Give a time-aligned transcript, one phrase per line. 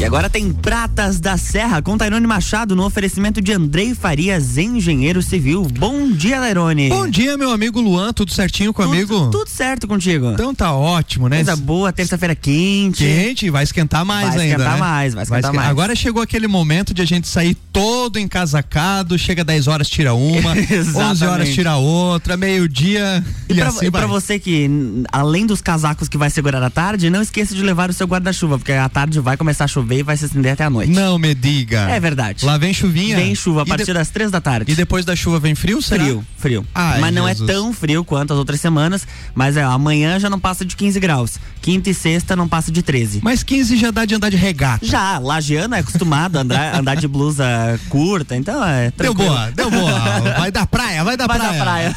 [0.00, 5.20] E agora tem Pratas da Serra com Tairone Machado no oferecimento de Andrei Farias, engenheiro
[5.20, 5.68] civil.
[5.78, 6.88] Bom dia, Tairone.
[6.88, 8.10] Bom dia, meu amigo Luan.
[8.14, 9.14] Tudo certinho comigo?
[9.14, 10.30] Tudo, tudo certo contigo.
[10.30, 11.36] Então tá ótimo, né?
[11.36, 13.04] Coisa boa, terça-feira quente.
[13.04, 14.56] Quente, vai esquentar mais vai ainda.
[14.56, 14.80] Vai esquentar né?
[14.80, 15.68] mais, vai esquentar vai mais.
[15.68, 20.54] Agora chegou aquele momento de a gente sair todo encasacado, chega 10 horas, tira uma,
[21.12, 23.22] 11 horas, tira outra, meio-dia.
[23.50, 24.66] E, e, pra, assim e pra você que,
[25.12, 28.56] além dos casacos que vai segurar à tarde, não esqueça de levar o seu guarda-chuva,
[28.56, 30.92] porque à tarde vai começar a chover e vai se estender até a noite.
[30.92, 31.90] Não me diga.
[31.90, 32.44] É verdade.
[32.44, 33.16] Lá vem chuvinha?
[33.16, 33.94] Vem chuva a partir de...
[33.94, 34.70] das três da tarde.
[34.70, 36.04] E depois da chuva vem frio, será?
[36.04, 36.66] Frio, frio.
[36.74, 37.48] Ai, mas não Jesus.
[37.48, 41.00] é tão frio quanto as outras semanas, mas é, amanhã já não passa de 15
[41.00, 41.38] graus.
[41.60, 43.20] Quinta e sexta não passa de 13.
[43.22, 44.84] Mas 15 já dá de andar de regata.
[44.84, 47.44] Já, Lagiana é acostumado a andar, andar de blusa
[47.88, 49.28] curta, então é tranquilo.
[49.54, 50.00] Deu boa, deu boa.
[50.38, 51.58] Vai da praia, vai da vai praia.
[51.58, 51.96] Da praia.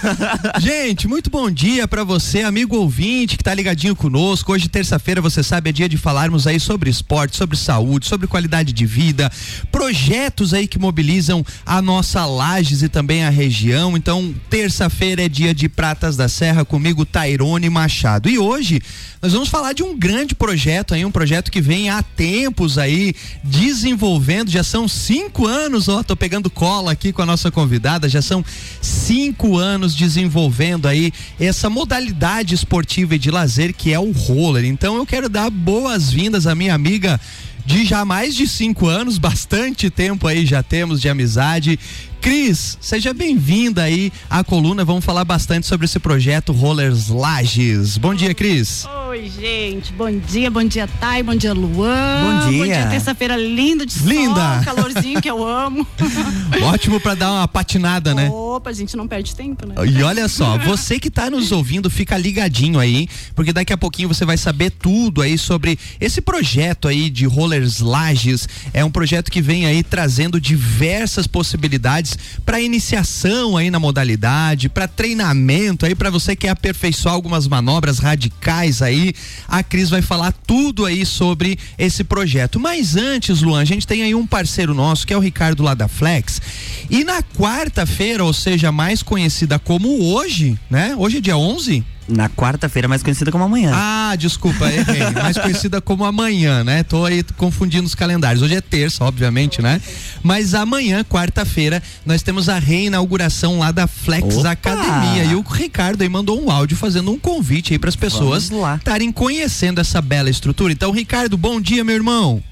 [0.60, 4.52] Gente, muito bom dia para você, amigo ouvinte que tá ligadinho conosco.
[4.52, 8.74] Hoje, terça-feira, você sabe, é dia de falarmos aí sobre esporte, sobre saúde, sobre qualidade
[8.74, 9.32] de vida,
[9.72, 13.96] projetos aí que mobilizam a nossa Lages e também a região.
[13.96, 18.30] Então, terça-feira é dia de Pratas da Serra comigo, Tairone Machado.
[18.30, 18.82] E hoje
[19.22, 23.14] nós vamos falar de um grande projeto aí, um projeto que vem há tempos aí
[23.42, 28.22] desenvolvendo, já são cinco anos, ó, tô pegando cola aqui com a nossa convidada, já
[28.22, 28.44] são
[28.82, 34.66] cinco anos desenvolvendo aí essa modalidade esportiva e de lazer que é o roller.
[34.66, 37.20] Então eu quero dar boas-vindas à minha amiga
[37.66, 41.80] de já mais de cinco anos, bastante tempo aí já temos de amizade.
[42.24, 44.86] Cris, seja bem-vinda aí à coluna.
[44.86, 47.98] Vamos falar bastante sobre esse projeto Rollers Lages.
[47.98, 48.88] Bom dia, Cris.
[49.10, 49.92] Oi, gente.
[49.92, 52.46] Bom dia, bom dia, Thay, bom dia, Luan.
[52.46, 52.58] Bom dia.
[52.60, 54.64] Bom dia, terça-feira linda de linda.
[54.64, 55.86] sol, calorzinho que eu amo.
[56.64, 58.30] Ótimo para dar uma patinada, né?
[58.30, 59.76] Opa, a gente não perde tempo, né?
[59.86, 64.08] E olha só, você que tá nos ouvindo, fica ligadinho aí, porque daqui a pouquinho
[64.08, 68.48] você vai saber tudo aí sobre esse projeto aí de Rollers Lages.
[68.74, 72.13] É um projeto que vem aí trazendo diversas possibilidades
[72.46, 78.00] para iniciação aí na modalidade, para treinamento aí para você que quer aperfeiçoar algumas manobras
[78.00, 79.14] radicais aí.
[79.48, 82.60] A Cris vai falar tudo aí sobre esse projeto.
[82.60, 85.74] Mas antes, Luan, a gente tem aí um parceiro nosso que é o Ricardo lá
[85.74, 86.42] da Flex.
[86.90, 90.96] E na quarta-feira, ou seja, mais conhecida como hoje, né?
[90.98, 91.84] Hoje é dia 11?
[92.08, 93.72] Na quarta-feira, mais conhecida como amanhã.
[93.74, 95.10] Ah, desculpa, errei.
[95.22, 96.84] mais conhecida como amanhã, né?
[96.84, 98.42] Tô aí confundindo os calendários.
[98.42, 99.82] Hoje é terça, obviamente, né?
[100.22, 104.52] Mas amanhã, quarta-feira, nós temos a reinauguração lá da Flex Opa!
[104.52, 105.26] Academia.
[105.26, 109.12] E o Ricardo aí mandou um áudio fazendo um convite aí para as pessoas estarem
[109.12, 110.74] conhecendo essa bela estrutura.
[110.74, 112.44] Então, Ricardo, bom dia, meu irmão.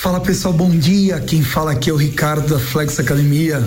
[0.00, 1.20] Fala pessoal, bom dia.
[1.20, 3.62] Quem fala aqui é o Ricardo da Flex Academia.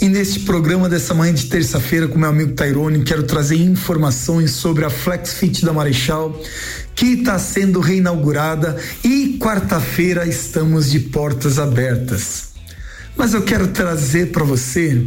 [0.00, 4.84] E neste programa dessa manhã de terça-feira com meu amigo Tairone, quero trazer informações sobre
[4.84, 6.40] a Flex Fit da Marechal,
[6.94, 12.50] que está sendo reinaugurada e quarta-feira estamos de portas abertas.
[13.16, 15.04] Mas eu quero trazer para você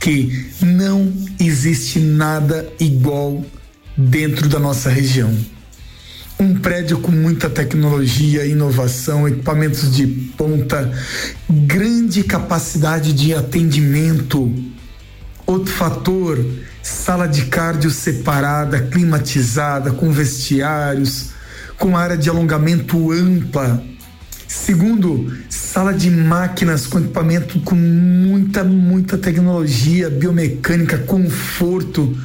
[0.00, 3.44] que não existe nada igual
[3.96, 5.32] dentro da nossa região
[6.38, 10.92] um prédio com muita tecnologia, inovação, equipamentos de ponta,
[11.48, 14.52] grande capacidade de atendimento.
[15.46, 16.44] Outro fator,
[16.82, 21.30] sala de cardio separada, climatizada, com vestiários,
[21.78, 23.82] com área de alongamento ampla.
[24.46, 32.16] Segundo, sala de máquinas com equipamento com muita, muita tecnologia, biomecânica, conforto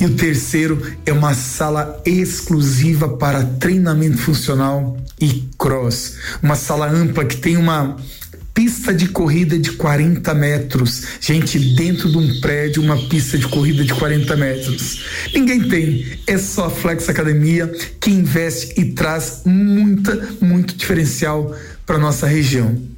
[0.00, 6.16] e o terceiro é uma sala exclusiva para treinamento funcional e cross.
[6.42, 7.96] Uma sala ampla que tem uma
[8.52, 11.04] pista de corrida de 40 metros.
[11.20, 15.02] Gente, dentro de um prédio, uma pista de corrida de 40 metros.
[15.34, 16.06] Ninguém tem.
[16.26, 17.70] É só a Flex Academia
[18.00, 21.54] que investe e traz muita, muito diferencial
[21.84, 22.95] para nossa região.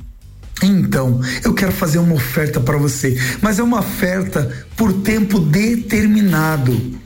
[0.63, 6.99] Então, eu quero fazer uma oferta para você, mas é uma oferta por tempo determinado.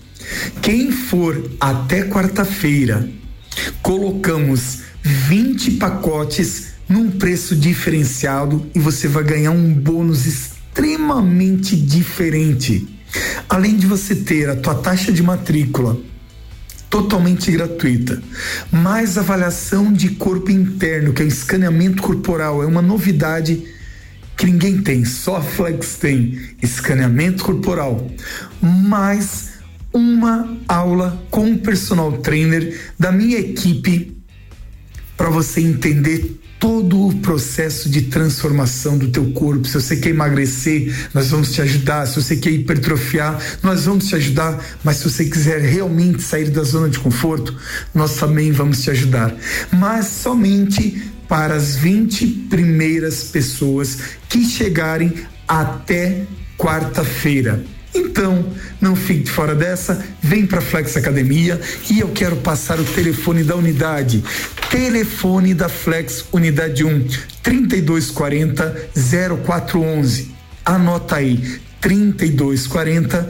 [0.63, 3.09] Quem for até quarta-feira,
[3.83, 12.89] colocamos 20 pacotes num preço diferenciado e você vai ganhar um bônus extremamente diferente.
[13.49, 15.99] Além de você ter a tua taxa de matrícula
[16.93, 18.23] totalmente gratuita.
[18.71, 23.65] Mais avaliação de corpo interno, que é o escaneamento corporal, é uma novidade
[24.37, 26.39] que ninguém tem, só a Flex tem.
[26.61, 28.07] Escaneamento corporal.
[28.61, 29.53] Mais
[29.91, 34.15] uma aula com o personal trainer da minha equipe
[35.17, 39.67] para você entender todo o processo de transformação do teu corpo.
[39.67, 42.07] Se você quer emagrecer, nós vamos te ajudar.
[42.07, 44.65] Se você quer hipertrofiar, nós vamos te ajudar.
[44.85, 47.53] Mas se você quiser realmente sair da zona de conforto,
[47.93, 49.35] nós também vamos te ajudar.
[49.73, 53.99] Mas somente para as 20 primeiras pessoas
[54.29, 55.13] que chegarem
[55.49, 56.23] até
[56.57, 57.65] quarta-feira.
[57.95, 58.47] Então,
[58.81, 61.61] não fique fora dessa, vem para Flex Academia
[61.91, 64.25] e eu quero passar o telefone da unidade.
[64.71, 67.07] Telefone da Flex Unidade 1,
[67.43, 68.91] 3240
[69.45, 70.31] 0411.
[70.65, 73.29] Anota aí, 3240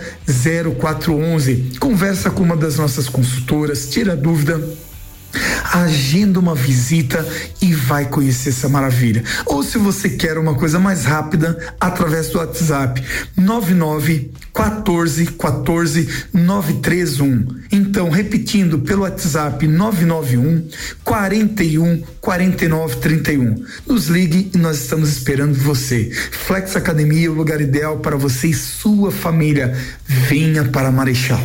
[0.79, 1.73] 0411.
[1.81, 4.61] Conversa com uma das nossas consultoras, tira dúvida
[5.73, 7.27] agenda uma visita
[7.61, 9.23] e vai conhecer essa maravilha.
[9.47, 13.03] Ou se você quer uma coisa mais rápida, através do WhatsApp
[13.37, 17.47] 99 14 14 931.
[17.71, 20.69] Então, repetindo pelo WhatsApp 991
[21.03, 23.65] 41 49 31.
[23.87, 26.11] Nos ligue e nós estamos esperando você.
[26.31, 29.77] Flex Academia, o lugar ideal para você e sua família.
[30.07, 31.43] Venha para Marechal.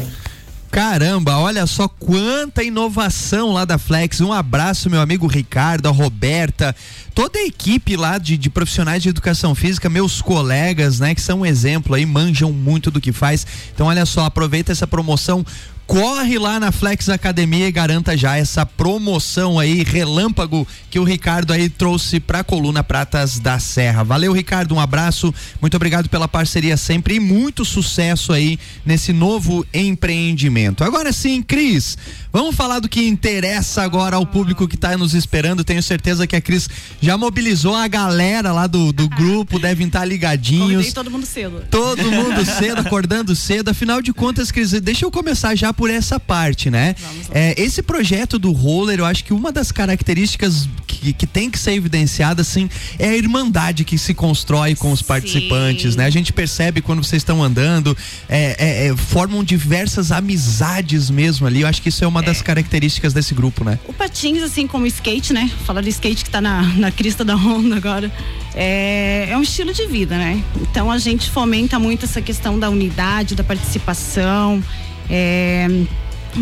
[0.72, 4.22] Caramba, olha só quanta inovação lá da Flex.
[4.22, 6.76] Um abraço, meu amigo Ricardo, a Roberta,
[7.16, 11.40] toda a equipe lá de, de, profissionais de educação física, meus colegas, né, que são
[11.40, 13.48] um exemplo aí, manjam muito do que faz.
[13.74, 15.46] Então, olha só, aproveita essa promoção
[15.88, 21.54] corre lá na Flex Academia e garanta já essa promoção aí, relâmpago, que o Ricardo
[21.54, 24.04] aí trouxe pra coluna Pratas da Serra.
[24.04, 29.66] Valeu, Ricardo, um abraço, muito obrigado pela parceria sempre e muito sucesso aí nesse novo
[29.74, 30.84] empreendimento.
[30.84, 31.98] Agora sim, Cris,
[32.38, 35.64] vamos falar do que interessa agora ao público que está nos esperando.
[35.64, 36.70] Tenho certeza que a Cris
[37.02, 40.70] já mobilizou a galera lá do, do grupo, devem estar tá ligadinhos.
[40.70, 41.64] Convidei todo mundo cedo.
[41.72, 43.70] Todo mundo cedo, acordando cedo.
[43.70, 46.96] Afinal de contas, Cris, deixa eu começar já por essa parte, né?
[47.32, 51.60] É, esse projeto do roller, eu acho que uma das características que, que tem que
[51.60, 55.06] ser evidenciada, assim, é a irmandade que se constrói com os Sim.
[55.06, 56.06] participantes, né?
[56.06, 57.96] A gente percebe quando vocês estão andando,
[58.28, 61.62] é, é, é, formam diversas amizades mesmo ali.
[61.62, 62.44] Eu acho que isso é uma das é.
[62.44, 63.80] características desse grupo, né?
[63.88, 65.50] O patins, assim como o skate, né?
[65.66, 68.12] Falar do skate que tá na, na crista da onda agora.
[68.56, 70.44] É, é, um estilo de vida, né?
[70.62, 74.64] Então a gente fomenta muito essa questão da unidade, da participação
[75.10, 75.68] é,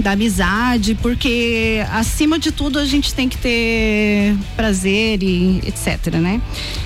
[0.02, 6.42] da amizade, porque acima de tudo a gente tem que ter prazer e etc, né?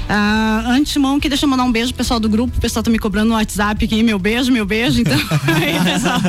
[0.07, 2.89] Ah, antemão, que deixa eu mandar um beijo pro pessoal do grupo, o pessoal tá
[2.89, 5.17] me cobrando no WhatsApp aqui, meu beijo, meu beijo, então,
[5.55, 6.19] aí, pessoal,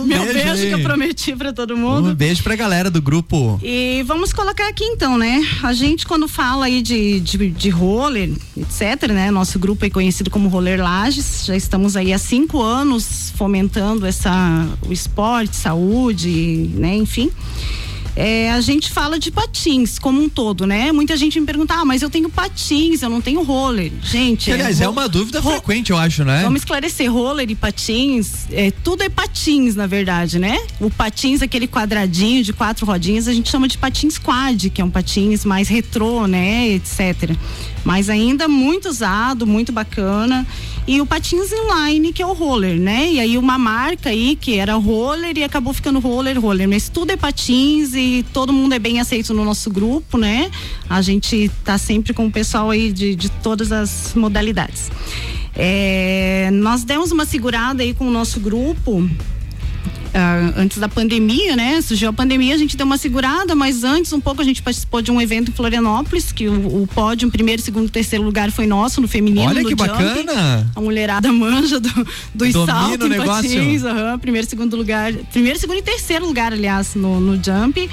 [0.00, 2.10] um meu beijo, beijo que eu prometi para todo mundo.
[2.10, 3.60] Um beijo pra galera do grupo.
[3.62, 5.40] E vamos colocar aqui então, né?
[5.62, 9.30] A gente quando fala aí de, de, de roller, etc, né?
[9.30, 14.66] Nosso grupo é conhecido como Roller Lages, já estamos aí há cinco anos fomentando essa,
[14.88, 16.27] o esporte, saúde,
[16.74, 16.96] né?
[16.96, 17.30] Enfim.
[18.20, 20.90] É, a gente fala de patins como um todo, né?
[20.90, 23.92] Muita gente me pergunta, ah, mas eu tenho patins, eu não tenho roller.
[24.02, 24.50] Gente.
[24.50, 26.42] aliás, é, é uma dúvida frequente, eu acho, né?
[26.42, 30.58] Vamos esclarecer, roller e patins, é, tudo é patins, na verdade, né?
[30.80, 34.84] O patins, aquele quadradinho de quatro rodinhas, a gente chama de patins quad, que é
[34.84, 36.70] um patins mais retrô, né?
[36.70, 37.36] Etc.
[37.84, 40.44] Mas ainda muito usado, muito bacana
[40.88, 43.12] e o patins inline, que é o roller, né?
[43.12, 46.66] E aí uma marca aí que era roller e acabou ficando roller, roller.
[46.66, 50.50] Mas tudo é patins e todo mundo é bem aceito no nosso grupo, né?
[50.88, 54.90] A gente tá sempre com o pessoal aí de, de todas as modalidades.
[55.54, 59.06] É, nós demos uma segurada aí com o nosso grupo
[60.08, 61.80] Uh, antes da pandemia, né?
[61.80, 65.02] Surgiu a pandemia, a gente deu uma segurada, mas antes um pouco a gente participou
[65.02, 69.00] de um evento em Florianópolis, que o, o pódio, primeiro, segundo, terceiro lugar foi nosso
[69.00, 69.48] no feminino.
[69.48, 70.70] Olha que bacana!
[70.74, 75.82] A mulherada manja do, dos saltos em patins, uhum, primeiro, segundo lugar, primeiro, segundo e
[75.82, 77.88] terceiro lugar, aliás, no, no jump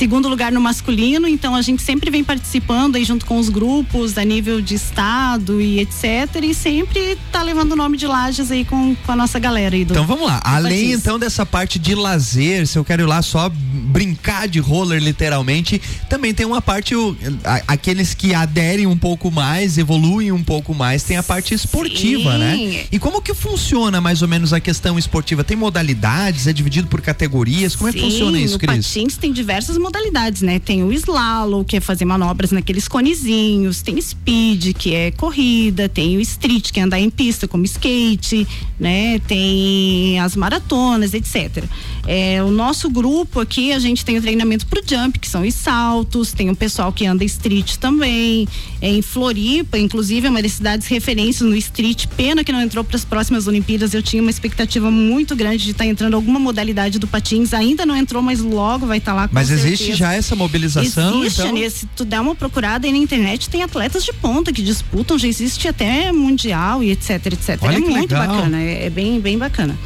[0.00, 4.16] segundo lugar no masculino, então a gente sempre vem participando aí junto com os grupos
[4.16, 6.42] a nível de estado e etc.
[6.42, 9.84] E sempre tá levando o nome de Lages aí com, com a nossa galera aí
[9.84, 13.20] do, Então vamos lá, além então dessa parte de lazer, se eu quero ir lá
[13.20, 15.78] só brincar de roller literalmente,
[16.08, 17.14] também tem uma parte, o,
[17.44, 22.38] a, aqueles que aderem um pouco mais, evoluem um pouco mais, tem a parte esportiva,
[22.38, 22.54] né?
[22.54, 22.68] Sim.
[22.68, 22.84] né?
[22.90, 25.44] E como que funciona mais ou menos a questão esportiva?
[25.44, 27.76] Tem modalidades, é dividido por categorias?
[27.76, 28.86] Como Sim, é que funciona isso, Cris?
[28.86, 30.60] Patins tem diversas modalidades modalidades, né?
[30.60, 36.16] Tem o slalom, que é fazer manobras naqueles conezinhos, tem speed, que é corrida, tem
[36.16, 38.46] o street, que é andar em pista, como skate,
[38.78, 39.18] né?
[39.26, 41.64] Tem as maratonas, etc.
[42.06, 45.54] É, o nosso grupo aqui, a gente tem o treinamento pro jump, que são os
[45.54, 48.46] saltos, tem o pessoal que anda street também.
[48.80, 52.06] É, em Floripa, inclusive, é uma das cidades referências no street.
[52.16, 53.92] Pena que não entrou para as próximas Olimpíadas.
[53.92, 57.52] Eu tinha uma expectativa muito grande de estar tá entrando alguma modalidade do patins.
[57.52, 59.30] Ainda não entrou, mas logo vai estar tá lá.
[59.32, 59.68] mas certeza.
[59.68, 61.24] existe já essa mobilização?
[61.24, 61.70] Existe, então?
[61.70, 65.28] se tu der uma procurada aí na internet, tem atletas de ponta que disputam, já
[65.28, 67.58] existe até mundial e etc, etc.
[67.62, 68.26] Olha é muito legal.
[68.26, 69.76] bacana, é, é bem, bem bacana.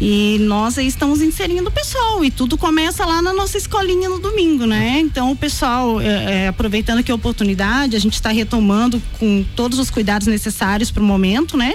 [0.00, 4.18] E nós aí estamos inserindo o pessoal e tudo começa lá na nossa escolinha no
[4.18, 4.98] domingo, né?
[4.98, 6.06] Então o pessoal, é,
[6.44, 11.00] é, aproveitando que a oportunidade, a gente está retomando com todos os cuidados necessários para
[11.00, 11.74] o momento, né?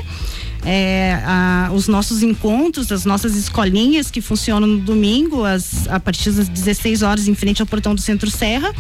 [0.66, 6.32] É, a, os nossos encontros, as nossas escolinhas que funcionam no domingo, as, a partir
[6.32, 8.74] das 16 horas, em frente ao portão do Centro Serra.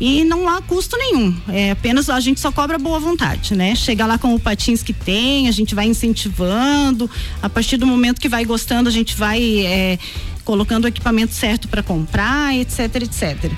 [0.00, 1.34] E não há custo nenhum.
[1.48, 3.74] É apenas a gente só cobra boa vontade, né?
[3.74, 7.10] Chega lá com o patins que tem, a gente vai incentivando.
[7.42, 9.98] A partir do momento que vai gostando, a gente vai é,
[10.44, 13.50] colocando o equipamento certo para comprar, etc, etc.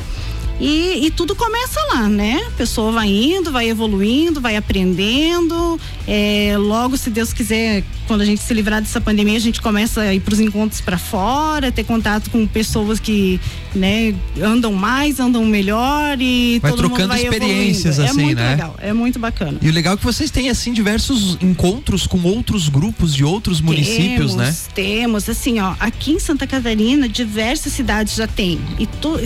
[0.59, 2.43] E, e, tudo começa lá, né?
[2.49, 5.79] A pessoa vai indo, vai evoluindo, vai aprendendo.
[6.09, 10.01] É, logo, se Deus quiser, quando a gente se livrar dessa pandemia, a gente começa
[10.01, 13.39] a ir para os encontros para fora, ter contato com pessoas que
[13.75, 18.11] né, andam mais, andam melhor e vai todo trocando mundo vai experiências evoluindo.
[18.11, 18.51] assim, é muito né?
[18.51, 19.59] legal, é muito bacana.
[19.61, 23.61] E o legal é que vocês têm assim diversos encontros com outros grupos de outros
[23.61, 24.57] municípios, temos, né?
[24.75, 28.59] Temos, assim, ó, aqui em Santa Catarina, diversas cidades já tem.
[28.79, 29.21] E to,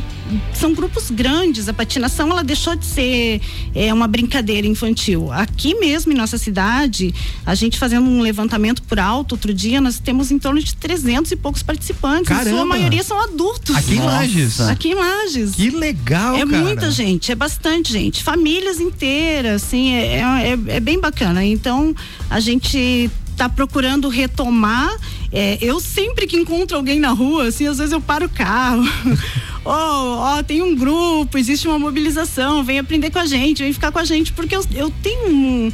[0.53, 1.69] são grupos grandes.
[1.69, 3.43] A patinação ela deixou de ser
[3.75, 5.31] é, uma brincadeira infantil.
[5.31, 9.99] Aqui mesmo em nossa cidade, a gente fazendo um levantamento por alto outro dia, nós
[9.99, 12.29] temos em torno de 300 e poucos participantes.
[12.29, 12.51] Caramba.
[12.51, 13.77] A sua maioria são adultos.
[13.77, 14.61] Aqui em Lages.
[14.61, 15.55] Aqui em Lages.
[15.55, 16.63] Que legal, É cara.
[16.63, 21.45] muita gente, é bastante gente, famílias inteiras, assim, é, é, é bem bacana.
[21.45, 21.95] Então,
[22.31, 24.91] a gente tá procurando retomar.
[25.33, 28.83] É, eu sempre que encontro alguém na rua, assim, às vezes eu paro o carro.
[29.65, 33.73] Ó, oh, oh, tem um grupo, existe uma mobilização, vem aprender com a gente, vem
[33.73, 35.73] ficar com a gente, porque eu, eu tenho um,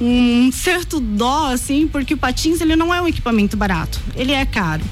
[0.00, 4.44] um certo dó, assim, porque o patins ele não é um equipamento barato, ele é
[4.44, 4.82] caro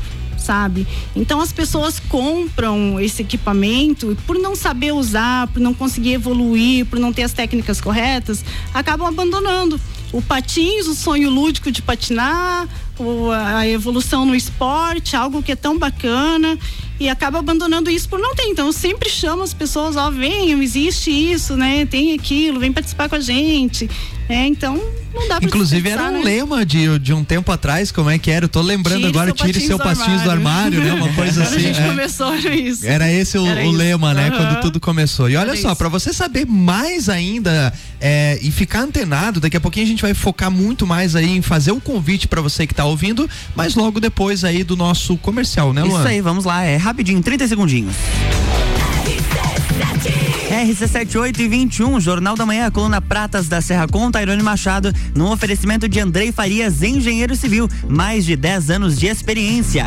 [0.45, 0.87] sabe?
[1.17, 6.85] Então as pessoas compram esse equipamento e por não saber usar, por não conseguir evoluir,
[6.87, 9.81] por não ter as técnicas corretas, acabam abandonando.
[10.13, 12.69] O patins, o sonho lúdico de patinar,
[12.99, 16.59] o, a evolução no esporte, algo que é tão bacana
[16.99, 18.45] e acaba abandonando isso por não ter.
[18.45, 21.87] Então eu sempre chamo as pessoas, ó, venham, existe isso, né?
[21.87, 23.89] Tem aquilo, vem participar com a gente.
[24.29, 24.81] É, então
[25.15, 26.21] não dá pra Inclusive era um né?
[26.25, 28.47] lema de, de um tempo atrás, como é que era?
[28.47, 30.93] Eu tô lembrando tire agora, seu tire seu patins do armário, né?
[30.93, 31.57] Uma coisa Quando assim.
[31.57, 31.87] a gente é.
[31.87, 32.87] começou era isso.
[32.87, 33.73] Era esse o, Era o isso.
[33.77, 34.29] lema, né?
[34.29, 34.37] Aham.
[34.37, 35.31] Quando tudo começou.
[35.31, 39.61] E olha Era só, para você saber mais ainda é, e ficar antenado, daqui a
[39.61, 42.75] pouquinho a gente vai focar muito mais aí em fazer o convite para você que
[42.75, 45.99] tá ouvindo, mas logo depois aí do nosso comercial, né, Luan?
[46.01, 47.95] Isso aí, vamos lá, é rapidinho, 30 segundinhos.
[50.51, 55.89] RC78 e 21, Jornal da Manhã, coluna Pratas da Serra com Tairone Machado, no oferecimento
[55.89, 59.87] de Andrei Farias, engenheiro civil, mais de 10 anos de experiência.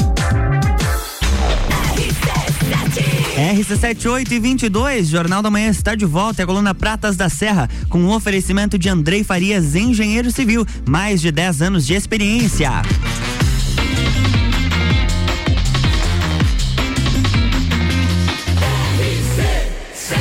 [3.41, 6.41] RC78 e 22, Jornal da Manhã está de volta.
[6.41, 11.19] É a coluna Pratas da Serra, com o oferecimento de Andrei Farias, engenheiro civil, mais
[11.21, 12.69] de 10 anos de experiência.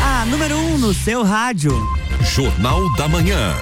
[0.03, 1.79] A número 1 um no seu rádio.
[2.23, 3.55] Jornal da Manhã.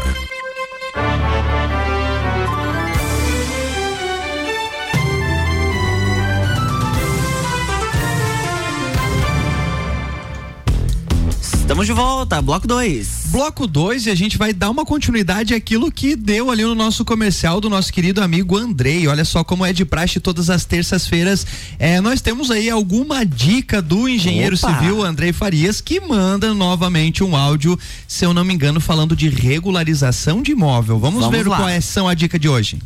[11.68, 13.24] Estamos de volta, bloco 2.
[13.26, 17.04] Bloco 2 e a gente vai dar uma continuidade àquilo que deu ali no nosso
[17.04, 19.06] comercial do nosso querido amigo Andrei.
[19.06, 21.46] Olha só como é de praxe todas as terças-feiras.
[21.78, 24.78] É, nós temos aí alguma dica do engenheiro Opa.
[24.78, 29.28] civil Andrei Farias que manda novamente um áudio, se eu não me engano, falando de
[29.28, 30.98] regularização de imóvel.
[30.98, 31.58] Vamos, Vamos ver lá.
[31.58, 32.78] qual é são a dica de hoje.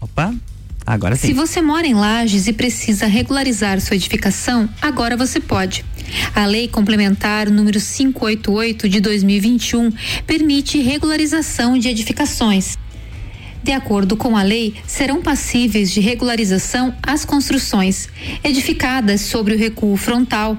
[0.00, 0.34] Opa,
[0.92, 1.32] agora Se sim.
[1.32, 5.84] você mora em Lages e precisa regularizar sua edificação, agora você pode.
[6.34, 9.92] A Lei Complementar número 588 de 2021
[10.26, 12.76] permite regularização de edificações.
[13.62, 18.08] De acordo com a lei, serão passíveis de regularização as construções
[18.42, 20.56] edificadas sobre o recuo frontal,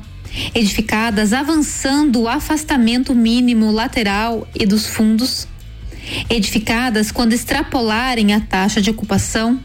[0.54, 5.48] edificadas avançando o afastamento mínimo lateral e dos fundos,
[6.30, 9.60] edificadas quando extrapolarem a taxa de ocupação,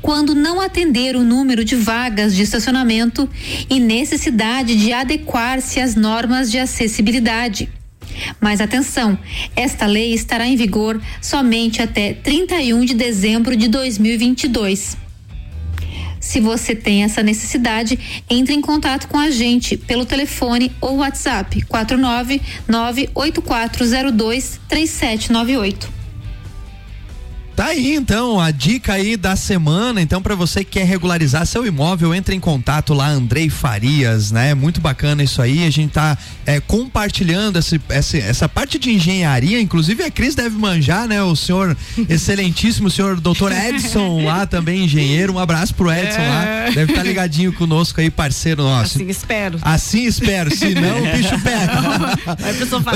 [0.00, 3.28] quando não atender o número de vagas de estacionamento
[3.68, 7.68] e necessidade de adequar-se às normas de acessibilidade.
[8.40, 9.18] Mas atenção,
[9.54, 14.96] esta lei estará em vigor somente até 31 de dezembro de 2022.
[16.20, 21.62] Se você tem essa necessidade, entre em contato com a gente pelo telefone ou WhatsApp
[21.62, 25.97] 49 98402 3798.
[27.58, 30.00] Tá aí então a dica aí da semana.
[30.00, 34.54] Então para você que quer regularizar seu imóvel, entre em contato lá Andrei Farias, né?
[34.54, 35.66] Muito bacana isso aí.
[35.66, 40.56] A gente tá é, compartilhando esse, essa, essa parte de engenharia, inclusive a Cris deve
[40.56, 41.20] manjar, né?
[41.20, 41.76] O senhor
[42.08, 45.32] excelentíssimo senhor doutor Edson lá também engenheiro.
[45.32, 46.28] Um abraço pro Edson é.
[46.28, 46.44] lá.
[46.72, 48.98] Deve estar tá ligadinho conosco aí, parceiro nosso.
[48.98, 49.58] Assim espero.
[49.62, 50.54] Assim espero.
[50.54, 52.36] Se não, o bicho pega.
[52.38, 52.92] Vai pro sofá.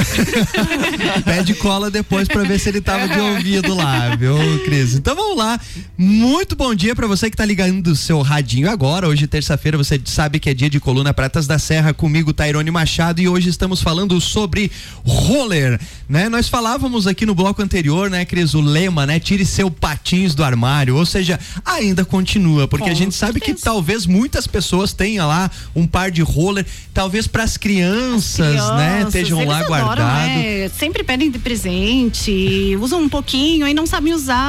[1.25, 4.52] Pede cola depois para ver se ele tava de ouvido lá, viu?
[4.61, 4.95] Cris.
[4.95, 5.59] Então vamos lá.
[5.97, 9.09] Muito bom dia para você que tá ligando o seu radinho agora.
[9.09, 13.21] Hoje, terça-feira, você sabe que é dia de coluna Pratas da Serra comigo, Tairone Machado,
[13.21, 14.71] e hoje estamos falando sobre
[15.05, 16.29] roller, né?
[16.29, 19.19] Nós falávamos aqui no bloco anterior, né, Cris, o lema, né?
[19.21, 24.07] Tire seu patins do armário, ou seja, ainda continua, porque a gente sabe que talvez
[24.07, 29.63] muitas pessoas tenham lá um par de roller, talvez para as crianças, né, estejam lá
[29.63, 30.35] guardados.
[30.35, 30.69] Né?
[30.69, 34.42] Sempre pedem de presente, usam um pouquinho e não sabem usar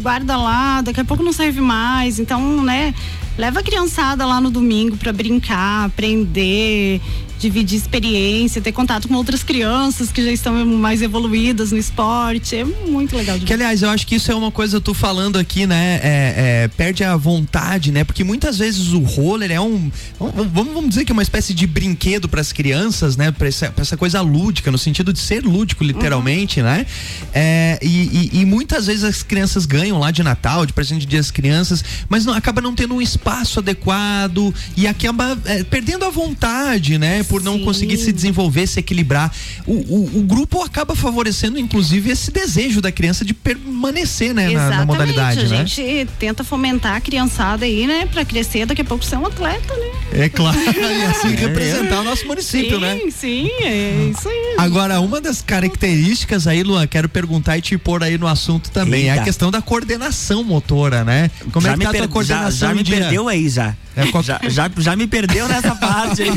[0.00, 2.18] guarda lá, daqui a pouco não serve mais.
[2.18, 2.94] Então, né,
[3.36, 7.00] leva a criançada lá no domingo para brincar, aprender
[7.38, 12.56] dividir experiência, ter contato com outras crianças que já estão mais evoluídas no esporte.
[12.56, 13.38] É muito legal.
[13.38, 16.00] que, aliás, eu acho que isso é uma coisa, tu falando aqui, né?
[16.02, 18.04] É, é, perde a vontade, né?
[18.04, 19.90] Porque muitas vezes o roller é um.
[20.18, 23.30] Vamos, vamos dizer que é uma espécie de brinquedo para as crianças, né?
[23.30, 26.66] Para essa, essa, coisa lúdica, no sentido de ser lúdico, literalmente, uhum.
[26.66, 26.86] né?
[27.32, 31.06] É, e, e, e, muitas vezes as crianças ganham lá de Natal, de presente de
[31.06, 33.23] dia das crianças, mas não, acaba não tendo um espaço
[33.58, 37.22] adequado e acaba é, perdendo a vontade, né?
[37.24, 37.64] por não Sim.
[37.64, 39.32] conseguir se desenvolver, se equilibrar.
[39.66, 44.70] O, o, o, grupo acaba favorecendo, inclusive, esse desejo da criança de permanecer, né, na,
[44.70, 45.40] na, modalidade.
[45.40, 45.66] A né?
[45.66, 49.74] gente tenta fomentar a criançada aí, né, para crescer daqui a pouco ser um atleta,
[49.74, 50.24] né?
[50.24, 51.36] É claro, e assim é.
[51.36, 52.98] representar o nosso município, sim, né?
[52.98, 54.54] Sim, sim, é isso aí.
[54.58, 59.08] Agora, uma das características aí, Luan, quero perguntar e te pôr aí no assunto também,
[59.08, 59.16] Eita.
[59.16, 61.30] é a questão da coordenação motora, né?
[61.52, 62.50] Como já é que tá a tua coordenação?
[62.50, 62.82] Já, já me
[63.14, 63.74] perdeu aí já.
[63.96, 64.22] É, qual...
[64.22, 66.30] já, já, já me perdeu nessa parte aí.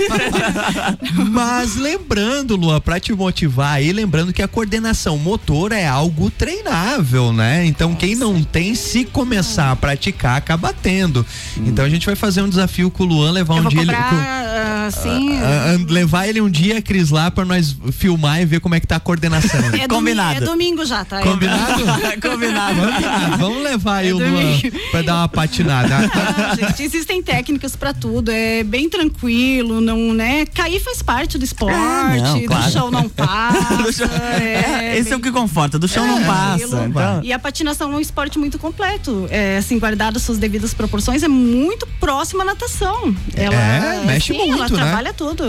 [1.32, 7.34] Mas lembrando, Lua, para te motivar aí, lembrando que a coordenação motor é algo treinável,
[7.34, 7.66] né?
[7.66, 11.26] Então quem não tem, se começar a praticar, acaba tendo.
[11.58, 11.64] Hum.
[11.66, 14.14] Então a gente vai fazer um desafio com o Luan, levar Eu um dia comprar,
[14.14, 14.22] ele.
[14.22, 18.60] Uh, assim, uh, uh, levar ele um dia, Cris, lá pra nós filmar e ver
[18.60, 19.60] como é que tá a coordenação.
[19.74, 20.40] É Combinado.
[20.40, 21.22] Domingo, é domingo já, tá?
[21.22, 21.84] Combinado?
[22.22, 22.76] Combinado.
[22.76, 24.60] Vamos, vamos levar aí é o Luan
[24.92, 25.98] pra dar uma patinada.
[26.28, 30.46] Ah, gente, existem técnicas para tudo, é bem tranquilo, não, né?
[30.46, 32.64] Cair faz parte do esporte, é, não, claro.
[32.68, 33.94] do chão não passa.
[33.94, 35.14] chão, é, é, esse bem...
[35.14, 36.86] é o que conforta, do chão é, não passa.
[36.86, 37.22] Então.
[37.24, 39.28] E a patinação é um esporte muito completo.
[39.30, 43.16] É, assim, guardado suas devidas proporções, é muito próxima à natação.
[43.36, 44.76] Ela, é, mexe sim, muito, ela né?
[44.76, 45.46] trabalha tudo,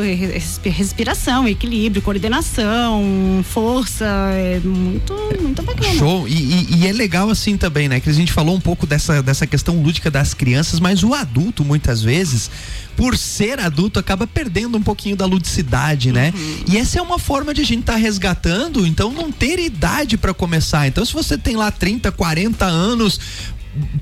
[0.65, 5.95] respiração, equilíbrio, coordenação, força, é muito, muito bacana.
[5.95, 8.01] Show, e, e, e, é legal assim também, né?
[8.01, 11.65] Que a gente falou um pouco dessa, dessa questão lúdica das crianças, mas o adulto
[11.65, 12.51] muitas vezes
[12.99, 16.33] por ser adulto, acaba perdendo um pouquinho da ludicidade, né?
[16.35, 16.65] Uhum.
[16.69, 20.19] E essa é uma forma de a gente estar tá resgatando, então não ter idade
[20.19, 20.89] para começar.
[20.89, 23.21] Então, se você tem lá 30, 40 anos,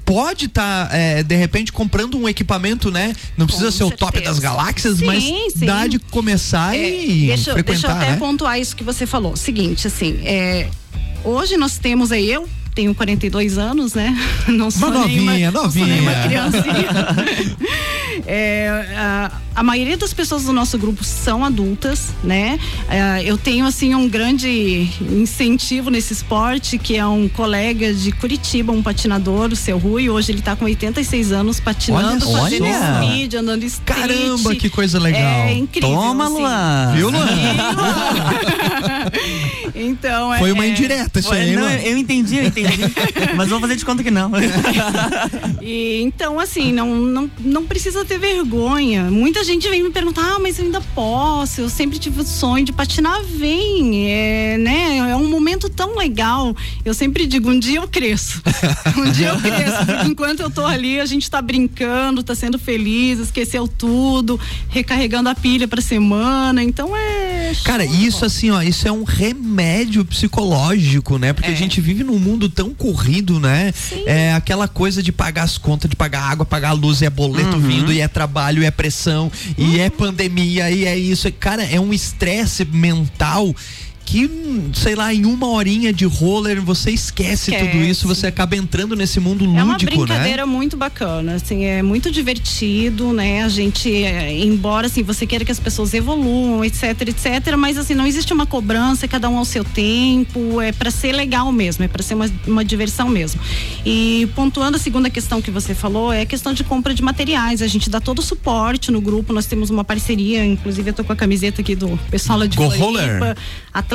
[0.02, 3.14] pode estar tá, é, de repente comprando um equipamento, né?
[3.36, 3.94] Não precisa Com ser certeza.
[3.94, 5.66] o top das galáxias, sim, mas sim.
[5.66, 8.16] dá de começar é, e deixa, frequentar, deixa eu até né?
[8.16, 9.36] pontuar isso que você falou.
[9.36, 10.70] Seguinte, assim, é,
[11.22, 14.14] hoje nós temos aí eu tenho 42 anos, né?
[14.46, 15.52] Não sou uma novinha, nenhuma, novinha.
[15.62, 16.88] Não sou nenhuma criancinha.
[18.26, 22.60] é, a, a, maioria das pessoas do nosso grupo são adultas, né?
[22.88, 28.72] É, eu tenho assim um grande incentivo nesse esporte, que é um colega de Curitiba,
[28.72, 30.10] um patinador, o seu Rui.
[30.10, 33.02] Hoje ele está com 86 anos patinando, olha, fazendo olha.
[33.02, 34.00] speed, andando street.
[34.00, 35.22] Caramba, que coisa legal.
[35.22, 35.96] É incrível.
[35.96, 36.34] Toma, assim.
[36.34, 36.92] Luan.
[36.94, 37.26] Viu, Luan?
[39.74, 42.82] então, é, Foi uma indireta isso aí, não, Eu entendi, eu entendi.
[43.36, 44.30] Mas vou fazer de conta que não.
[45.62, 49.04] e, então, assim, não, não, não precisa ter vergonha.
[49.10, 51.62] Muita gente vem me perguntar, ah, mas eu ainda posso.
[51.62, 53.22] Eu sempre tive o sonho de patinar.
[53.24, 54.98] Vem, é, né?
[55.10, 56.54] É um momento tão legal.
[56.84, 58.42] Eu sempre digo, um dia eu cresço.
[58.96, 59.84] um dia eu cresço.
[59.86, 65.28] Porque enquanto eu tô ali, a gente tá brincando, tá sendo feliz, esqueceu tudo, recarregando
[65.28, 66.62] a pilha pra semana.
[66.62, 67.25] Então é.
[67.64, 71.32] Cara, isso assim, ó, isso é um remédio psicológico, né?
[71.32, 71.52] Porque é.
[71.52, 73.72] a gente vive num mundo tão corrido, né?
[73.72, 74.04] Sim.
[74.06, 77.10] É aquela coisa de pagar as contas, de pagar água, pagar a luz, e é
[77.10, 77.60] boleto uhum.
[77.60, 79.74] vindo, e é trabalho, e é pressão, uhum.
[79.74, 81.30] e é pandemia, e é isso.
[81.32, 83.54] Cara, é um estresse mental
[84.06, 84.30] que,
[84.72, 87.70] sei lá, em uma horinha de roller você esquece, esquece.
[87.72, 89.60] tudo isso, você acaba entrando nesse mundo lúdico, né?
[89.60, 90.52] É uma brincadeira né?
[90.52, 93.42] muito bacana, assim, é muito divertido, né?
[93.42, 97.94] A gente, é, embora assim, você queira que as pessoas evoluam, etc, etc, mas assim,
[97.94, 101.88] não existe uma cobrança, cada um ao seu tempo, é para ser legal mesmo, é
[101.88, 103.40] para ser uma, uma diversão mesmo.
[103.84, 107.60] E pontuando a segunda questão que você falou, é a questão de compra de materiais,
[107.60, 111.02] a gente dá todo o suporte no grupo, nós temos uma parceria, inclusive eu tô
[111.02, 113.36] com a camiseta aqui do pessoal lá de Go Roller.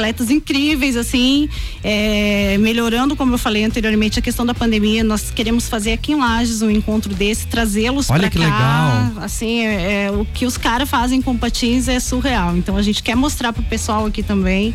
[0.02, 1.48] Atletas incríveis, assim,
[1.84, 5.04] é, melhorando, como eu falei anteriormente, a questão da pandemia.
[5.04, 8.30] Nós queremos fazer aqui em Lages um encontro desse, trazê-los para cá.
[8.32, 9.12] que legal.
[9.18, 12.58] Assim, é, é, o que os caras fazem com patins é surreal.
[12.58, 14.74] Então a gente quer mostrar pro pessoal aqui também.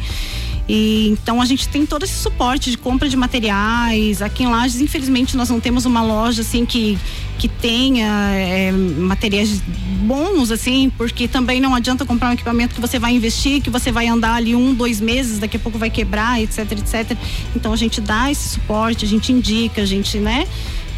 [0.68, 4.20] E, então a gente tem todo esse suporte de compra de materiais.
[4.20, 6.98] Aqui em Lages, infelizmente, nós não temos uma loja assim que,
[7.38, 9.62] que tenha é, materiais
[10.00, 13.92] bons, assim, porque também não adianta comprar um equipamento que você vai investir, que você
[13.92, 17.16] vai andar ali um, dois meses, daqui a pouco vai quebrar, etc, etc.
[17.55, 20.46] Então a gente dá esse suporte, a gente indica, a gente, né?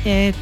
[0.07, 0.33] É,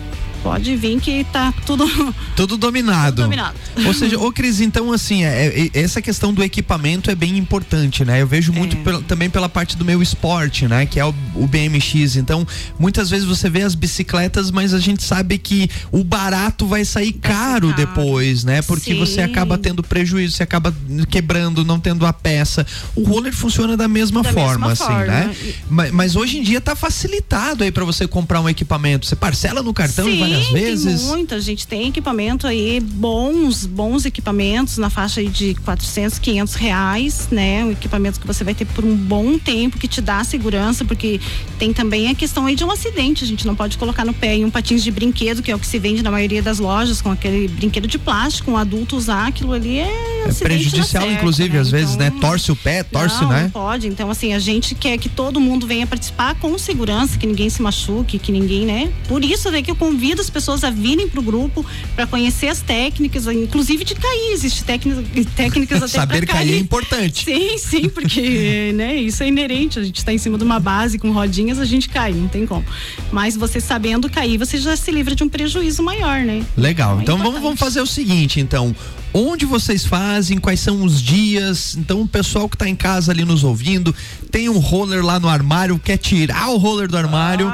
[0.42, 1.87] pode vir que tá tudo
[2.37, 3.16] tudo dominado.
[3.16, 3.57] Tudo dominado.
[3.85, 8.05] Ou seja, ô Cris, então assim, é, é, essa questão do equipamento é bem importante,
[8.05, 8.22] né?
[8.22, 9.01] Eu vejo muito é.
[9.07, 10.87] também pela parte do meu esporte, né?
[10.87, 12.16] Que é o, o, BMX.
[12.16, 12.46] Então,
[12.79, 17.12] muitas vezes você vê as bicicletas, mas a gente sabe que o barato vai sair
[17.12, 18.62] caro, caro, depois, né?
[18.62, 18.99] Porque Sim.
[18.99, 20.75] você acaba tendo prejuízo, você acaba
[21.11, 22.66] quebrando, não tendo a peça.
[22.94, 25.07] O roller funciona da mesma da forma, mesma assim, forma.
[25.07, 25.37] né?
[25.68, 29.07] Mas, mas, hoje em dia tá facilitado aí para você comprar um equipamento.
[29.07, 30.16] Você parcela no cartão Sim.
[30.16, 31.02] e vai às vezes?
[31.02, 36.54] Tem muito, a gente tem equipamento aí, bons, bons equipamentos na faixa de 400, 500
[36.54, 37.64] reais, né?
[37.64, 41.20] Um equipamento que você vai ter por um bom tempo, que te dá segurança, porque
[41.58, 44.34] tem também a questão aí de um acidente, a gente não pode colocar no pé
[44.36, 47.00] em um patins de brinquedo, que é o que se vende na maioria das lojas,
[47.00, 51.54] com aquele brinquedo de plástico, um adulto usar aquilo ali é É prejudicial, certo, inclusive,
[51.54, 51.60] né?
[51.60, 52.12] às então, vezes, né?
[52.20, 53.42] Torce o pé, torce, não, né?
[53.44, 57.26] Não pode, então assim, a gente quer que todo mundo venha participar com segurança, que
[57.26, 58.92] ninguém se machuque, que ninguém, né?
[59.08, 62.48] Por isso é que eu convido as pessoas a virem para o grupo para conhecer
[62.48, 64.33] as técnicas, inclusive de cair.
[64.33, 66.38] Existe técnicas, técnicas até Saber cair.
[66.38, 67.24] cair é importante.
[67.24, 69.79] Sim, sim, porque né, isso é inerente.
[69.79, 72.46] A gente está em cima de uma base com rodinhas, a gente cai, não tem
[72.46, 72.64] como.
[73.11, 76.44] Mas você sabendo cair, você já se livra de um prejuízo maior, né?
[76.57, 76.98] Legal.
[76.98, 78.74] É então vamos, vamos fazer o seguinte, então
[79.18, 81.74] onde vocês fazem, quais são os dias.
[81.76, 83.94] Então, o pessoal que está em casa ali nos ouvindo,
[84.31, 87.50] tem um roller lá no armário, quer tirar o roller do armário.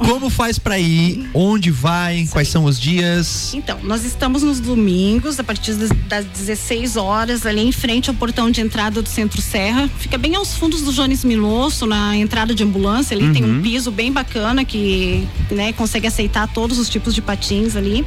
[0.00, 1.28] Como faz para ir?
[1.34, 2.26] Onde vai?
[2.30, 3.52] Quais são os dias?
[3.54, 8.50] Então, nós estamos nos domingos, a partir das 16 horas, ali em frente ao portão
[8.50, 9.88] de entrada do Centro Serra.
[9.98, 13.14] Fica bem aos fundos do Jones Milosso, na entrada de ambulância.
[13.14, 13.32] Ali uhum.
[13.32, 13.62] tem um uhum.
[13.62, 18.04] piso bem bacana que né, consegue aceitar todos os tipos de patins ali.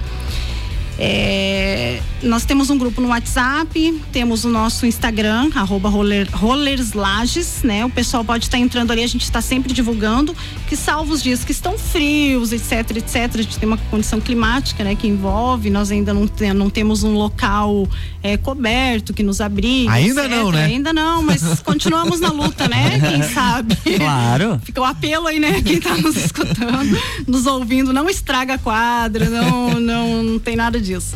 [0.98, 7.84] É, nós temos um grupo no WhatsApp, temos o nosso Instagram, arroba roller, rollerslages, né?
[7.84, 10.36] O pessoal pode estar tá entrando ali, a gente está sempre divulgando
[10.68, 13.16] que salvo os dias que estão frios, etc, etc.
[13.34, 14.96] A gente tem uma condição climática, né?
[14.96, 17.88] Que envolve, nós ainda não, tem, não temos um local
[18.22, 19.90] é, coberto que nos abrigue.
[19.90, 20.38] Ainda etc.
[20.38, 20.66] não, né?
[20.66, 23.00] Ainda não, mas continuamos na luta, né?
[23.00, 23.76] Quem sabe?
[23.98, 24.62] Claro.
[24.64, 25.62] Fica o apelo aí, né?
[25.62, 30.83] Quem está nos escutando, nos ouvindo, não estraga a quadra, não, não, não tem nada
[30.84, 31.16] disso.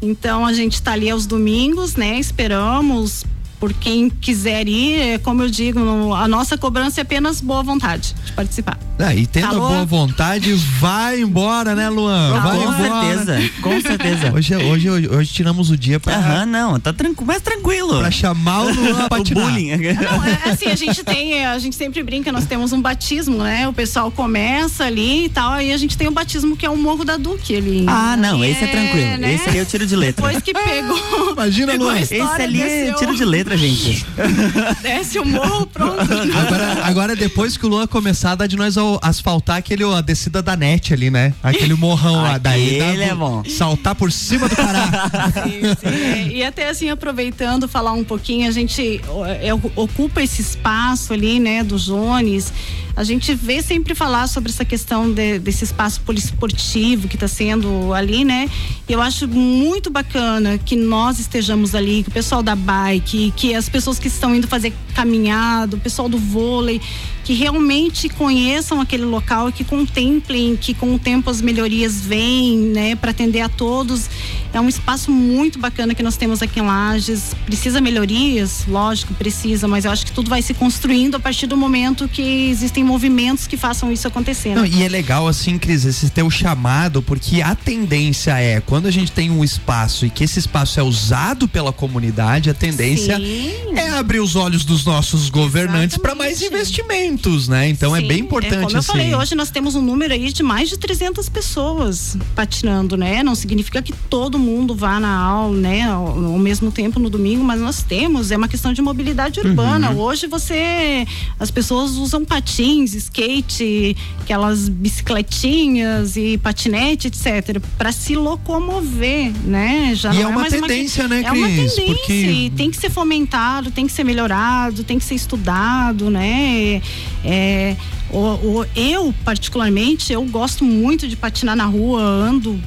[0.00, 2.18] Então a gente está ali aos domingos, né?
[2.18, 3.24] Esperamos
[3.58, 8.14] por quem quiser ir, é como eu digo, a nossa cobrança é apenas boa vontade
[8.24, 8.87] de participar.
[8.98, 9.68] Ah, e tendo Alô?
[9.68, 12.34] boa vontade, vai embora, né, Luan?
[12.34, 13.24] Ah, vai com embora.
[13.24, 14.32] certeza, com certeza.
[14.34, 16.16] Hoje, hoje, hoje, hoje tiramos o dia para.
[16.16, 17.98] Aham, não, tá tranquilo, mais tranquilo.
[17.98, 19.70] Pra chamar o Luan pra o bullying.
[19.70, 23.68] Não, é, assim, a gente tem, a gente sempre brinca, nós temos um batismo, né?
[23.68, 26.70] O pessoal começa ali e tal, aí a gente tem o um batismo que é
[26.70, 27.84] o Morro da Duque ali.
[27.86, 29.16] Ah, não, esse é, é tranquilo.
[29.18, 29.34] Né?
[29.34, 30.26] Esse ali eu tiro de letra.
[30.26, 30.98] Depois que pegou.
[31.34, 32.00] Imagina, pegou Luan.
[32.00, 34.04] Esse ali é tiro de letra, gente.
[34.82, 36.00] Desce o morro, pronto.
[36.00, 40.56] Agora, agora, depois que o Luan começar, dá de nós asfaltar aquele, a descida da
[40.56, 41.34] net ali, né?
[41.42, 42.38] Aquele morrão lá.
[42.38, 43.42] Daí Ele é bom.
[43.44, 44.88] Saltar por cima do cará.
[45.44, 46.36] Sim, sim.
[46.36, 49.00] E até assim, aproveitando, falar um pouquinho, a gente
[49.40, 52.52] é, ocupa esse espaço ali, né, do Jones
[52.98, 57.94] a gente vê sempre falar sobre essa questão de, desse espaço poliesportivo que está sendo
[57.94, 58.50] ali, né?
[58.88, 63.54] E eu acho muito bacana que nós estejamos ali, que o pessoal da bike, que
[63.54, 66.80] as pessoas que estão indo fazer caminhada, o pessoal do vôlei,
[67.22, 72.56] que realmente conheçam aquele local e que contemplem que com o tempo as melhorias vêm,
[72.56, 74.08] né, para atender a todos
[74.50, 77.34] É um espaço muito bacana que nós temos aqui em Lages.
[77.44, 81.54] Precisa melhorias, lógico, precisa, mas eu acho que tudo vai se construindo a partir do
[81.54, 84.50] momento que existem movimentos que façam isso acontecer.
[84.50, 84.54] Né?
[84.54, 88.90] Não, e é legal assim, Cris, esse teu chamado, porque a tendência é quando a
[88.90, 93.76] gente tem um espaço e que esse espaço é usado pela comunidade, a tendência Sim.
[93.76, 97.68] é abrir os olhos dos nossos governantes para mais investimentos, né?
[97.68, 97.98] Então Sim.
[97.98, 98.88] é bem importante é, como eu assim.
[98.92, 103.22] falei, hoje nós temos um número aí de mais de 300 pessoas patinando, né?
[103.22, 107.44] Não significa que todo mundo vá na aula, né, ao, ao mesmo tempo no domingo,
[107.44, 109.90] mas nós temos, é uma questão de mobilidade urbana.
[109.90, 109.98] Uhum.
[109.98, 111.06] Hoje você
[111.38, 119.92] as pessoas usam patins, skate, aquelas bicicletinhas e patinete, etc, para se locomover, né?
[119.94, 121.28] Já e é, é uma tendência, uma, né, Cris?
[121.28, 122.12] É uma tendência Porque...
[122.12, 126.80] e tem que ser fomentado, tem que ser melhorado, tem que ser estudado, né?
[127.24, 127.76] É,
[128.10, 132.60] o, o, eu, particularmente, eu gosto muito de patinar na rua, ando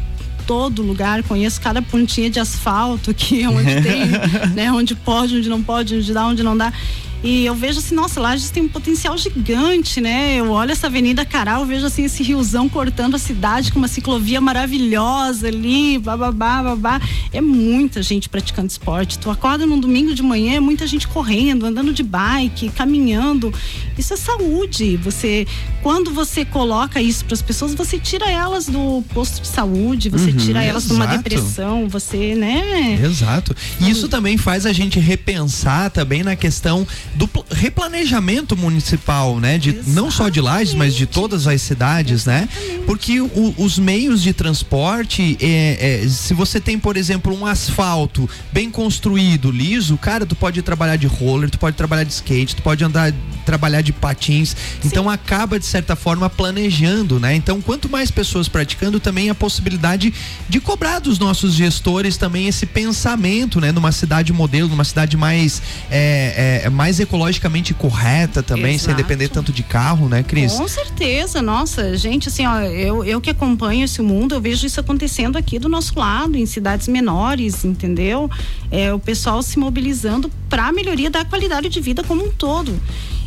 [0.46, 4.06] todo lugar, conheço cada pontinha de asfalto que é onde tem,
[4.54, 6.74] né, onde pode, onde não pode, onde dá, onde não dá.
[7.24, 10.38] E eu vejo assim, nossa, Lages tem um potencial gigante, né?
[10.38, 14.42] Eu olho essa Avenida Caral, vejo assim esse riozão cortando a cidade com uma ciclovia
[14.42, 17.00] maravilhosa ali, bababá, babá.
[17.32, 19.20] É muita gente praticando esporte.
[19.20, 23.54] Tu acorda num domingo de manhã, é muita gente correndo, andando de bike, caminhando.
[23.98, 24.98] Isso é saúde.
[24.98, 25.46] Você,
[25.84, 30.32] quando você coloca isso para as pessoas, você tira elas do posto de saúde, você
[30.32, 33.00] uhum, tira elas de uma depressão, você, né?
[33.04, 33.56] Exato.
[33.80, 39.58] E isso também faz a gente repensar também na questão do replanejamento municipal, né?
[39.58, 42.48] De, não só de Lages, mas de todas as cidades, né?
[42.86, 48.30] Porque o, os meios de transporte, é, é, se você tem, por exemplo, um asfalto
[48.52, 52.62] bem construído, liso, cara, tu pode trabalhar de roller, tu pode trabalhar de skate, tu
[52.62, 53.14] pode andar,
[53.46, 54.56] trabalhar de patins.
[54.86, 57.36] Então acaba, de certa forma, planejando, né?
[57.36, 60.14] Então, quanto mais pessoas praticando, também a possibilidade
[60.48, 63.72] de cobrar dos nossos gestores também esse pensamento, né?
[63.72, 68.86] Numa cidade modelo, numa cidade mais, é, é mais ecologicamente correta também, Exato.
[68.86, 70.54] sem depender tanto de carro, né, Cris?
[70.54, 74.80] Com certeza, nossa, gente, assim, ó, eu, eu que acompanho esse mundo, eu vejo isso
[74.80, 78.30] acontecendo aqui do nosso lado, em cidades menores, entendeu?
[78.70, 82.80] É, o pessoal se mobilizando para a melhoria da qualidade de vida como um todo.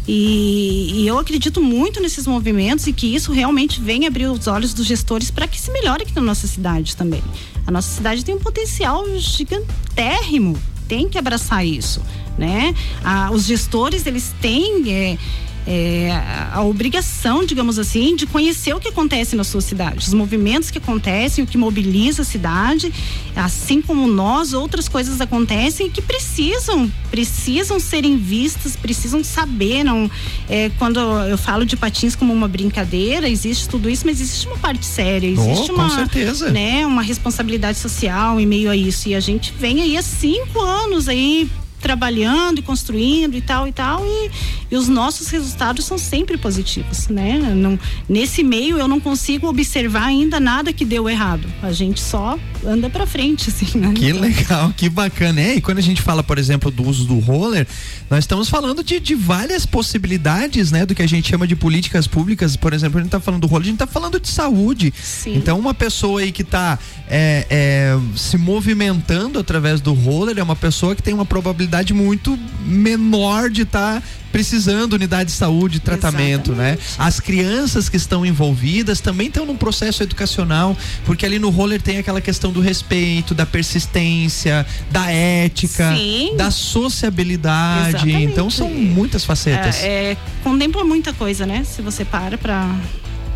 [0.06, 4.74] E, e, eu acredito muito nesses movimentos e que isso realmente vem abrir os olhos
[4.74, 7.22] dos gestores para que se melhore aqui na nossa cidade também.
[7.66, 10.58] A nossa cidade tem um potencial gigantérrimo,
[10.88, 12.00] tem que abraçar isso
[12.36, 12.74] né?
[13.02, 15.18] Ah, os gestores eles têm é,
[15.66, 16.10] é,
[16.52, 20.78] a obrigação, digamos assim, de conhecer o que acontece na sua cidade, os movimentos que
[20.78, 22.92] acontecem, o que mobiliza a cidade,
[23.34, 30.10] assim como nós, outras coisas acontecem que precisam, precisam serem vistas, precisam saber, não,
[30.48, 34.58] é, quando eu falo de patins como uma brincadeira, existe tudo isso, mas existe uma
[34.58, 36.50] parte séria, existe oh, uma, certeza.
[36.50, 40.60] né, uma responsabilidade social em meio a isso e a gente vem aí há cinco
[40.60, 41.48] anos aí
[41.84, 44.30] trabalhando e construindo e tal e tal e,
[44.70, 47.38] e os nossos resultados são sempre positivos, né?
[47.54, 51.46] Não, nesse meio eu não consigo observar ainda nada que deu errado.
[51.62, 53.78] A gente só anda para frente, assim.
[53.78, 53.92] Né?
[53.94, 55.40] Que legal, que bacana.
[55.40, 57.66] É, e quando a gente fala, por exemplo, do uso do roller,
[58.08, 60.86] nós estamos falando de, de várias possibilidades, né?
[60.86, 62.56] Do que a gente chama de políticas públicas.
[62.56, 64.92] Por exemplo, a gente está falando do roller, a gente está falando de saúde.
[64.96, 65.34] Sim.
[65.36, 70.56] Então, uma pessoa aí que está é, é, se movimentando através do roller é uma
[70.56, 76.52] pessoa que tem uma probabilidade muito menor de estar tá precisando unidade de saúde, tratamento,
[76.52, 76.72] né?
[76.72, 76.98] Exatamente.
[76.98, 77.06] né?
[77.06, 81.98] As crianças que estão envolvidas também estão num processo educacional, porque ali no roller tem
[81.98, 86.34] aquela questão do respeito, da persistência, da ética, Sim.
[86.36, 87.90] da sociabilidade.
[87.90, 88.24] Exatamente.
[88.24, 89.76] Então são muitas facetas.
[89.84, 91.62] É, é, contempla muita coisa, né?
[91.64, 92.74] Se você para para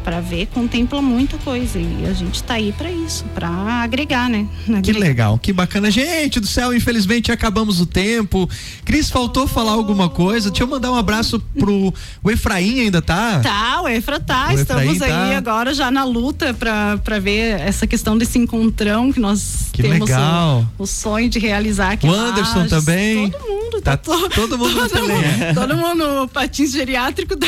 [0.09, 3.47] para ver, contempla muita coisa e a gente está aí para isso, para
[3.83, 4.49] agregar, né?
[4.63, 4.81] Agregar.
[4.81, 5.91] Que legal, que bacana.
[5.91, 8.49] Gente do céu, infelizmente acabamos o tempo.
[8.87, 10.49] Cris, faltou falar alguma coisa?
[10.49, 11.93] Deixa eu mandar um abraço pro
[12.23, 13.41] o Efraim ainda tá?
[13.41, 14.49] Tá, o Efra tá.
[14.49, 15.37] O Estamos Efraim aí tá.
[15.37, 20.67] agora já na luta para ver essa questão desse encontrão que nós que temos legal.
[20.79, 21.99] O, o sonho de realizar.
[21.99, 23.29] Que o Anderson também.
[23.29, 27.35] Todo mundo, tá, tá todo, todo mundo todo, mundo, todo mundo patins geriátrico.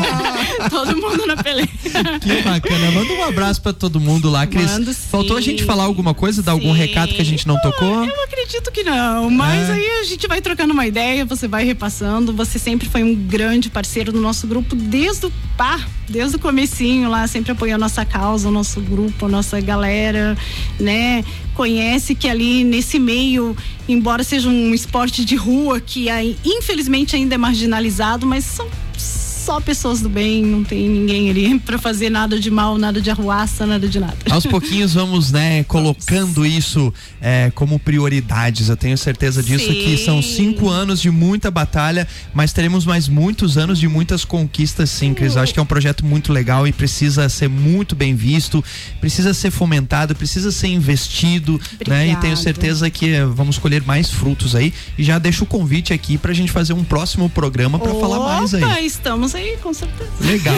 [0.70, 1.70] todo mundo mundo na peleira.
[2.20, 2.90] Que bacana.
[2.92, 4.70] Manda um abraço pra todo mundo lá, Cris.
[4.70, 6.58] Mando, Faltou a gente falar alguma coisa, dar sim.
[6.58, 8.04] algum recado que a gente não tocou?
[8.04, 9.72] Eu acredito que não, mas é.
[9.72, 12.32] aí a gente vai trocando uma ideia, você vai repassando.
[12.32, 17.08] Você sempre foi um grande parceiro do nosso grupo desde o pá, desde o comecinho
[17.08, 20.36] lá, sempre apoiou a nossa causa, o nosso grupo, a nossa galera,
[20.78, 21.24] né?
[21.54, 23.56] Conhece que ali nesse meio,
[23.88, 28.68] embora seja um esporte de rua que aí, infelizmente ainda é marginalizado, mas são
[29.42, 33.10] só pessoas do bem, não tem ninguém ali para fazer nada de mal, nada de
[33.10, 34.16] arruaça, nada de nada.
[34.30, 38.68] Aos pouquinhos vamos, né, colocando isso é, como prioridades.
[38.68, 39.74] Eu tenho certeza disso Sim.
[39.74, 44.90] que são cinco anos de muita batalha, mas teremos mais muitos anos de muitas conquistas,
[44.90, 45.34] sim, Cris.
[45.34, 48.64] Eu acho que é um projeto muito legal e precisa ser muito bem visto,
[49.00, 52.04] precisa ser fomentado, precisa ser investido, né?
[52.04, 52.36] E tenho Obrigada.
[52.36, 54.72] certeza que vamos colher mais frutos aí.
[54.96, 58.54] E já deixo o convite aqui pra gente fazer um próximo programa pra falar mais
[58.54, 58.62] aí.
[58.62, 58.80] Opa,
[59.36, 60.10] aí, com certeza.
[60.20, 60.54] Legal.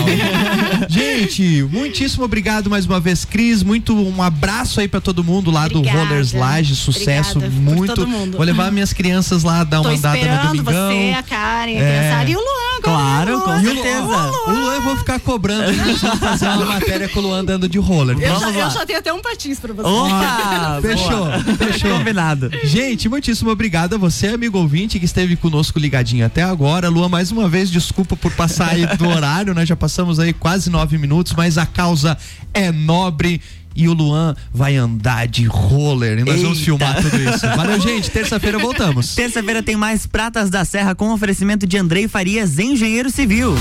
[0.88, 3.62] Gente, muitíssimo obrigado mais uma vez, Cris.
[3.62, 6.04] Muito um abraço aí pra todo mundo lá do Obrigada.
[6.06, 6.74] Rollers Laje.
[6.76, 7.94] Sucesso Obrigada muito.
[7.94, 8.36] todo mundo.
[8.36, 10.88] Vou levar minhas crianças lá dar Tô uma andada no domingão.
[10.88, 12.00] você, a Karen, a É.
[12.00, 12.63] criançada e o Luan.
[12.84, 13.62] Claro, com Luan.
[13.62, 14.30] certeza.
[14.46, 17.68] O Luan eu vou ficar cobrando nós vamos fazer uma matéria com o Luan andando
[17.68, 18.16] de roller.
[18.18, 19.88] Eu já, eu já tenho até um patins pra você.
[19.88, 20.80] Opa!
[20.82, 21.98] Fechou, fechou.
[21.98, 22.50] Combinado.
[22.64, 26.88] Gente, muitíssimo obrigado a você, amigo ouvinte, que esteve conosco ligadinho até agora.
[26.88, 29.64] Lua, mais uma vez, desculpa por passar aí do horário, né?
[29.64, 32.16] Já passamos aí quase nove minutos, mas a causa
[32.52, 33.40] é nobre.
[33.74, 36.18] E o Luan vai andar de roller.
[36.18, 36.64] E nós vamos Eita.
[36.64, 37.46] filmar tudo isso.
[37.56, 38.10] Valeu, gente.
[38.10, 39.14] Terça-feira voltamos.
[39.16, 43.54] Terça-feira tem mais Pratas da Serra com oferecimento de Andrei Farias, engenheiro civil.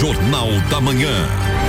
[0.00, 1.59] Jornal da Manhã.